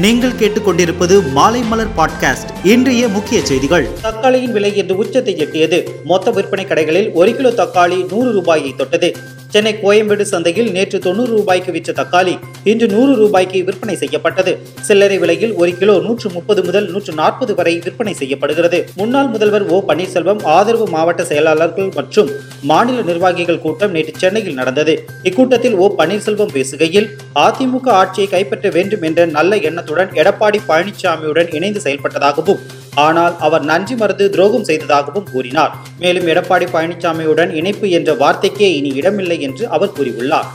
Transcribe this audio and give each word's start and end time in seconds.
நீங்கள் 0.00 0.30
கேட்டுக்கொண்டிருப்பது 0.30 1.30
மாலை 1.32 1.62
மலர் 1.62 1.94
பாட்காஸ்ட். 1.96 2.66
இன்றைய 2.66 3.08
முக்கிய 3.08 3.46
செய்திகள். 3.46 3.88
தக்காளியின் 4.02 4.52
விலை 4.52 4.76
இன்று 4.76 4.96
உச்சத்தை 4.96 5.34
எட்டியது. 5.34 5.86
மொத்த 6.04 6.30
விற்பனை 6.30 6.64
கடைகளில் 6.64 7.12
ஒரு 7.12 7.36
கிலோ 7.36 7.50
தக்காளி 7.50 8.08
நூறு 8.08 8.32
ரூபாயை 8.32 8.74
தொட்டது. 8.76 9.16
சென்னை 9.52 9.70
கோயம்பேடு 9.82 10.24
சந்தையில் 10.30 10.68
நேற்று 10.74 10.98
தொண்ணூறு 11.04 11.30
ரூபாய்க்கு 11.36 11.70
விற்ற 11.76 11.92
தக்காளி 11.92 12.34
இன்று 12.70 12.86
நூறு 12.92 13.12
ரூபாய்க்கு 13.20 13.58
விற்பனை 13.68 13.94
செய்யப்பட்டது. 14.02 14.52
சில்லறை 14.88 15.16
விலையில் 15.22 15.54
ஒரு 15.60 15.72
கிலோ 15.80 15.94
நூற்று 16.06 16.28
முப்பது 16.36 16.60
முதல் 16.66 16.86
நூற்று 16.92 17.12
நாற்பது 17.20 17.54
வரை 17.54 17.72
விற்பனை 17.86 18.14
செய்யப்படுகிறது. 18.20 18.78
முன்னாள் 19.00 19.30
முதல்வர் 19.34 19.64
ஓ 19.74 19.78
பன்னீர்செல்வம் 19.88 20.42
ஆதரவு 20.56 20.86
மாவட்ட 20.94 21.24
செயலாளர்கள் 21.30 21.90
மற்றும் 21.98 22.30
மாநில 22.70 23.00
நிர்வாகிகள் 23.10 23.62
கூட்டம் 23.64 23.94
நேற்று 23.96 24.14
சென்னையில் 24.16 24.58
நடந்தது. 24.60 24.94
இக்கூட்டத்தில் 25.28 25.76
ஓ 25.82 25.88
பன்னீர்செல்வம் 26.02 26.54
பேசுகையில் 26.56 27.08
அதிமுக 27.46 27.90
ஆட்சியை 28.02 28.28
கைப்பற்ற 28.28 28.68
வேண்டும் 28.78 29.02
என்ற 29.10 29.26
நல்ல 29.38 29.56
எண்ணத்துடன் 29.70 30.12
எடப்பாடி 30.22 30.60
பழனிசாமியுடன் 30.70 31.52
இணைந்து 31.58 31.82
செயல்பட்டதாகவும் 31.86 32.62
ஆனால் 33.06 33.34
அவர் 33.46 33.64
நன்றி 33.70 33.94
மறந்து 34.00 34.24
துரோகம் 34.34 34.68
செய்ததாகவும் 34.70 35.28
கூறினார். 35.32 35.74
மேலும் 36.02 36.28
எடப்பாடி 36.32 36.66
பழனிசாமியுடன் 36.72 37.52
இணைப்பு 37.60 37.88
என்ற 37.98 38.12
வார்த்தைக்கே 38.22 38.68
இனி 38.78 38.92
இடமில்லை 39.00 39.38
என்று 39.48 39.64
அவர் 39.76 39.96
கூறியுள்ளார். 39.98 40.50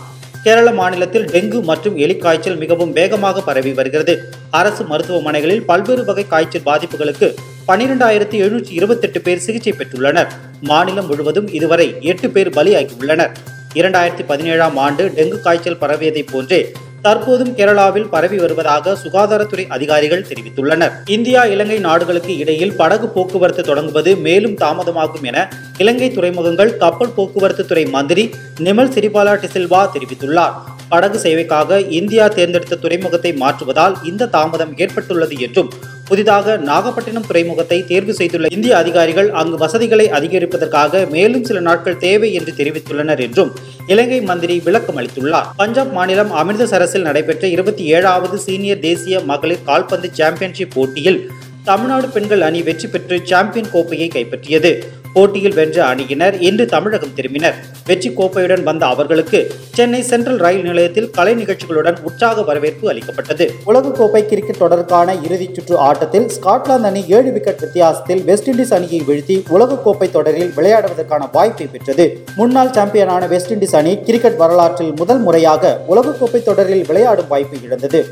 கேரள 0.45 0.71
மாநிலத்தில் 0.79 1.27
டெங்கு 1.33 1.59
மற்றும் 1.69 1.95
எலிக்காய்ச்சல் 1.97 2.57
மிகவும் 2.63 2.91
வேகமாக 2.97 3.41
பரவி 3.47 3.71
வருகிறது. 3.79 4.13
அரசு 4.59 4.83
மருத்துவமனைகளில் 4.83 5.63
பல்வேறு 5.69 6.03
வகை 6.09 6.25
காய்ச்சல் 6.33 6.65
பாதிப்புகளுக்கு 6.65 7.29
பனிரெண்டாயிரத்தி 7.69 8.37
எழுநூற்றி 8.45 8.73
இருபத்தெட்டு 8.79 9.21
பேர் 9.21 9.43
சிகிச்சை 9.45 9.73
பெற்றுள்ளனர். 9.77 10.29
மாநிலம் 10.71 11.07
முழுவதும் 11.07 11.47
இதுவரை 11.57 11.87
எட்டு 12.11 12.29
பேர் 12.29 12.55
பலியாகியுள்ளனர். 12.57 13.33
இரண்டாயிரத்தி 13.79 14.23
பதினேழாம் 14.31 14.77
ஆண்டு 14.85 15.05
டெங்கு 15.15 15.39
காய்ச்சல் 15.45 15.81
பரவியதைப் 15.81 16.31
போன்றே 16.33 16.59
தற்போதும் 17.05 17.51
கேரளாவில் 17.57 18.07
பரவி 18.13 18.37
வருவதாக 18.43 18.93
சுகாதாரத்துறை 19.03 19.65
அதிகாரிகள் 19.75 20.25
தெரிவித்துள்ளனர். 20.29 20.93
இந்தியா 21.15 21.41
இலங்கை 21.53 21.79
நாடுகளுக்கு 21.87 22.33
இடையில் 22.43 22.75
படகு 22.79 23.07
போக்குவரத்து 23.15 23.63
தொடங்குவது 23.63 24.13
மேலும் 24.27 24.55
தாமதமாகும் 24.63 25.27
என 25.31 25.47
இலங்கை 25.77 26.09
துறைமுகங்கள் 26.11 26.77
கப்பல் 26.83 27.15
போக்குவரத்து 27.17 27.65
துறை 27.65 27.85
மந்திரி 27.95 28.23
நிமல் 28.67 28.93
சிறிபாலா 28.95 29.35
டிசில்வா 29.43 29.81
தெரிவித்துள்ளார். 29.95 30.55
படகு 30.89 31.17
சேவைக்காக 31.25 31.77
இந்தியா 31.99 32.25
தேர்ந்தெடுத்த 32.37 32.79
துறைமுகத்தை 32.81 33.31
மாற்றுவதால் 33.43 33.95
இந்த 34.03 34.29
தாமதம் 34.35 34.73
ஏற்பட்டுள்ளது 34.83 35.37
என்றும் 35.45 35.69
புதிதாக 36.09 36.57
நாகப்பட்டினம் 36.69 37.25
துறைமுகத்தை 37.29 37.77
தேர்வு 37.91 38.13
செய்துள்ள 38.13 38.49
இந்திய 38.55 38.73
அதிகாரிகள் 38.77 39.29
அங்கு 39.41 39.57
வசதிகளை 39.63 40.05
அதிகரிப்பதற்காக 40.17 41.01
மேலும் 41.09 41.43
சில 41.43 41.59
நாட்கள் 41.59 41.97
தேவை 41.97 42.29
என்று 42.33 42.51
தெரிவித்துள்ளனர் 42.57 43.23
என்றும் 43.25 43.51
இலங்கை 43.87 44.21
மந்திரி 44.21 44.61
விளக்கம் 44.65 44.97
அளித்துள்ளார். 44.97 45.49
பஞ்சாப் 45.55 45.91
மாநிலம் 45.91 46.31
அமிர்தசரஸில் 46.31 47.07
நடைபெற்ற 47.07 47.47
இருபத்தி 47.47 47.83
ஏழாவது 47.85 48.37
சீனியர் 48.37 48.79
தேசிய 48.79 49.19
மகளிர் 49.19 49.63
கால்பந்து 49.63 50.09
சாம்பியன்ஷிப் 50.13 50.71
போட்டியில் 50.73 51.29
தமிழ்நாடு 51.63 52.07
பெண்கள் 52.07 52.41
அணி 52.41 52.61
வெற்றி 52.61 52.87
பெற்று 52.87 53.21
சாம்பியன் 53.23 53.71
கோப்பையை 53.71 54.07
கைப்பற்றியது. 54.13 54.71
போட்டியில் 55.15 55.53
வென்ற 55.53 55.85
அணியினர் 55.85 56.35
இன்று 56.47 56.65
தமிழகம் 56.65 57.13
திரும்பினர். 57.15 57.57
வெற்றி 57.87 58.09
கோப்பையுடன் 58.09 58.63
வந்த 58.63 58.85
அவர்களுக்கு 58.85 59.39
சென்னை 59.73 60.01
சென்ட்ரல் 60.01 60.37
ரயில் 60.37 60.61
நிலையத்தில் 60.61 61.09
கலை 61.09 61.33
நிகழ்ச்சிகளுடன் 61.35 61.97
உற்சாக 62.03 62.41
வரவேற்பு 62.41 62.89
அளிக்கப்பட்டது. 62.89 63.45
உலகக்கோப்பை 63.65 64.21
கிரிக்கெட் 64.25 64.59
தொடருக்கான 64.59 65.15
இறுதிச் 65.25 65.55
சுற்று 65.55 65.77
ஆட்டத்தில் 65.77 66.27
ஸ்காட்லாந்து 66.35 66.89
அணி 66.89 67.03
ஏழு 67.07 67.31
விக்கெட் 67.31 67.59
வித்தியாசத்தில் 67.59 68.23
வெஸ்ட் 68.23 68.49
இண்டீஸ் 68.49 68.73
அணியை 68.73 69.01
வீழ்த்தி 69.07 69.37
உலகக்கோப்பை 69.49 70.11
தொடரில் 70.11 70.51
விளையாடுவதற்கான 70.57 71.29
வாய்ப்பை 71.31 71.67
பெற்றது. 71.67 72.07
முன்னாள் 72.35 72.73
சாம்பியனான 72.79 73.27
வெஸ்ட் 73.27 73.53
இண்டீஸ் 73.53 73.75
அணி 73.75 73.95
கிரிக்கெட் 74.03 74.37
வரலாற்றில் 74.37 74.93
முதல் 74.95 75.19
முறையாக 75.19 75.81
உலகக்கோப்பை 75.89 76.43
தொடரில் 76.43 76.85
விளையாடும் 76.85 77.27
வாய்ப்பு 77.27 77.57
இழந்தது. 77.63 78.05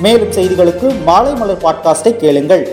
மேலும் 0.00 0.32
செய்திகளுக்கு 0.32 0.90
மாலை 1.04 1.34
மலர் 1.34 1.62
பாட்காஸ்டை 1.62 2.16
கேளுங்கள். 2.16 2.66